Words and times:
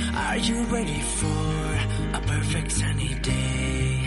Are 0.00 0.38
you 0.38 0.62
ready 0.64 1.00
for 1.00 2.16
a 2.16 2.20
perfect 2.26 2.72
sunny 2.72 3.14
day? 3.16 4.00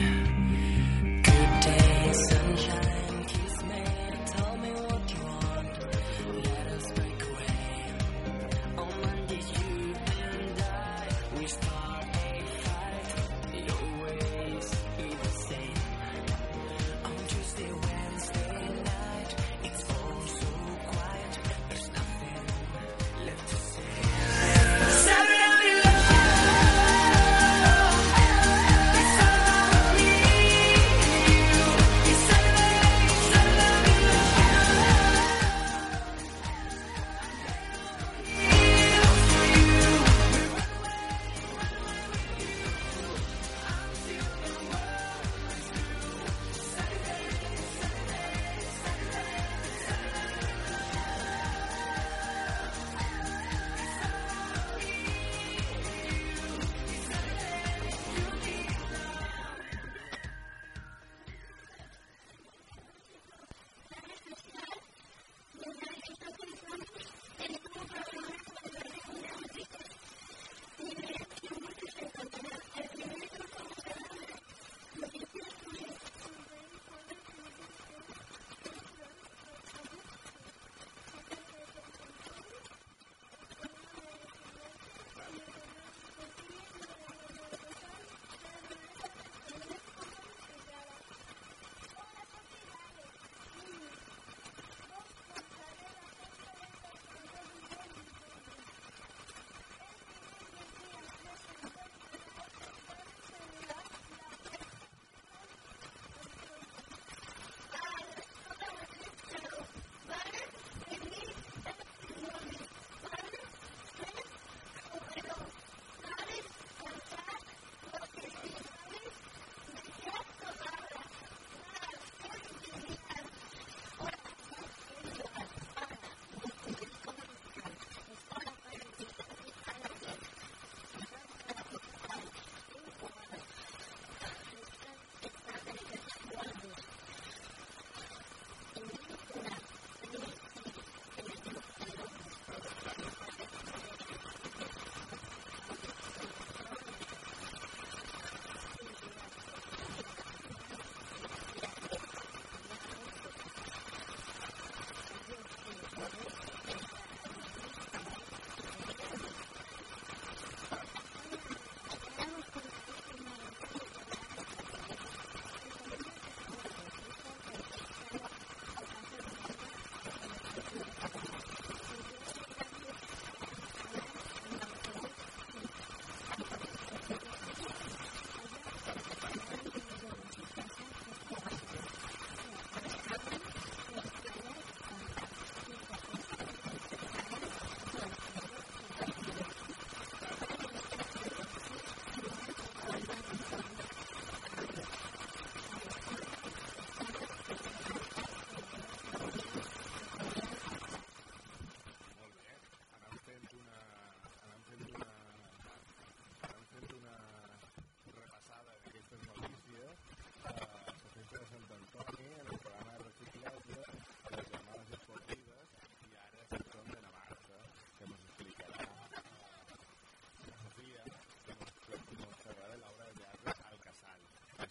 Good 1.21 1.59
day, 1.61 2.13
sunshine, 2.29 3.25
kiss 3.27 3.63
me, 3.63 3.83
tell 4.25 4.57
me 4.57 4.69
what 4.71 5.13
you 5.13 5.23
want. 5.25 5.69
Let 6.43 6.67
us 6.75 6.91
break 6.91 7.21
away. 7.21 7.83
On 8.79 9.01
Mondays, 9.01 9.51
you 9.51 9.93
and 10.07 10.61
I, 10.61 11.07
we 11.37 11.45
start 11.45 11.84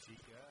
Zika 0.04 0.43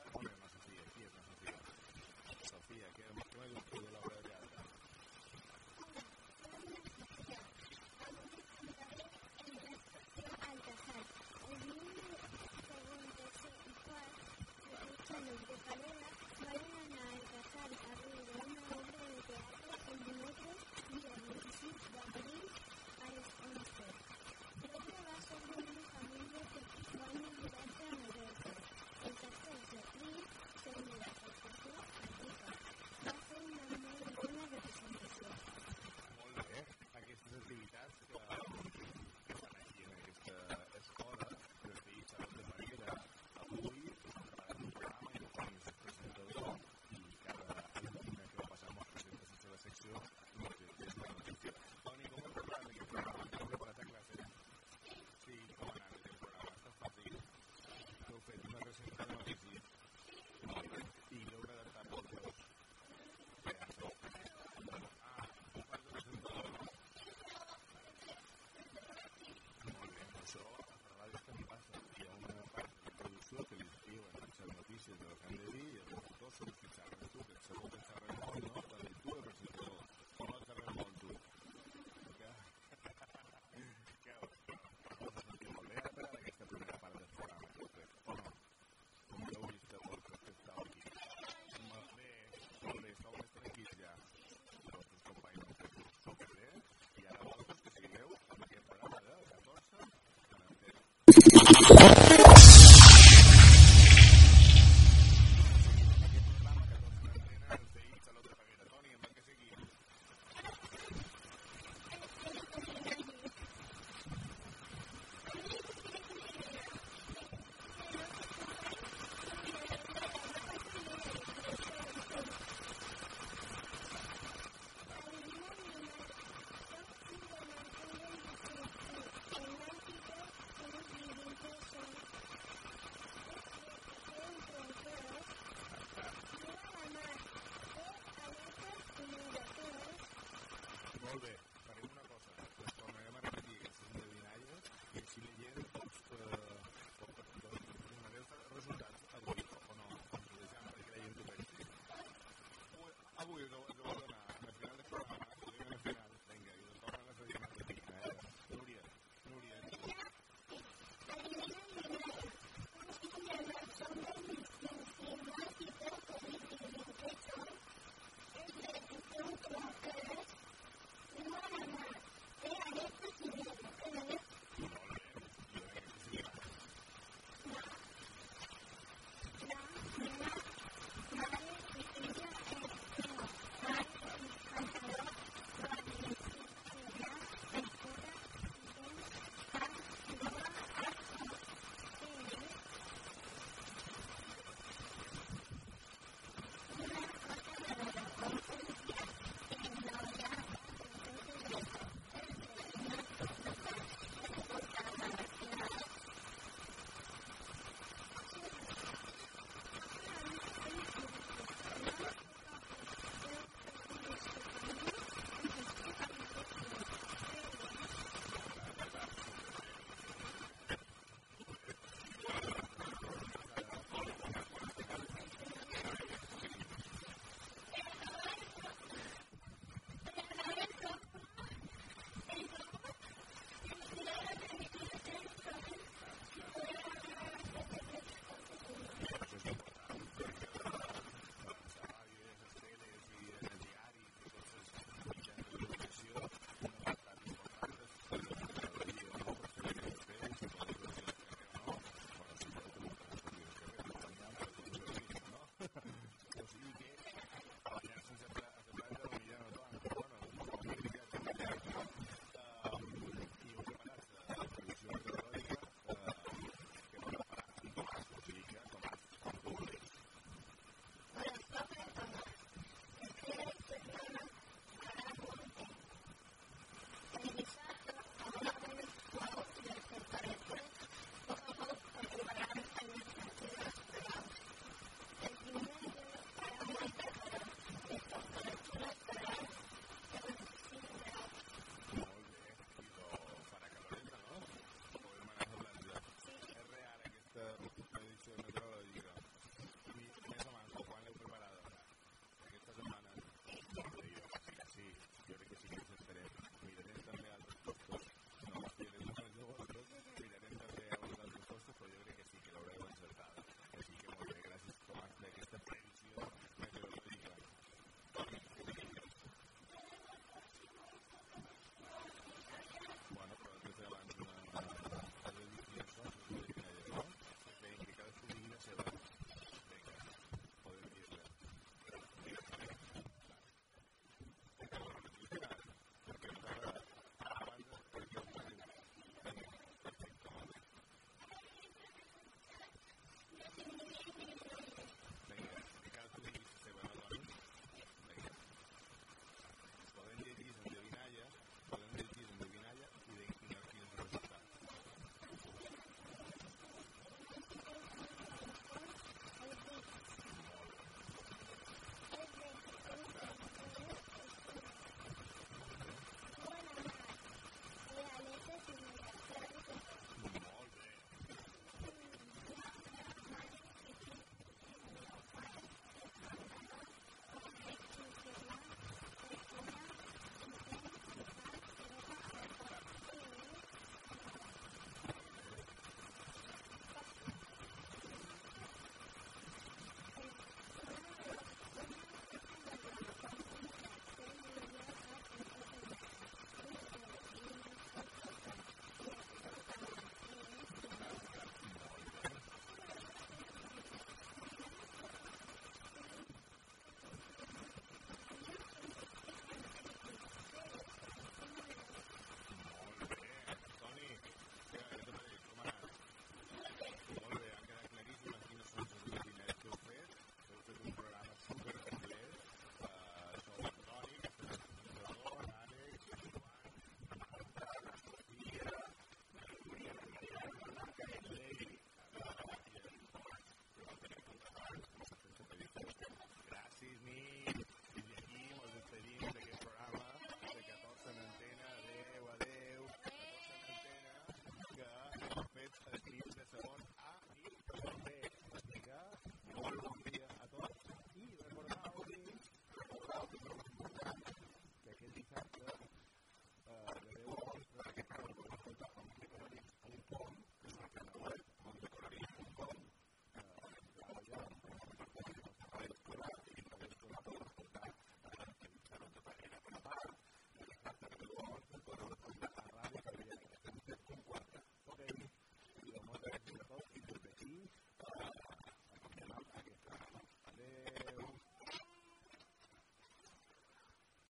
Molt 141.14 141.43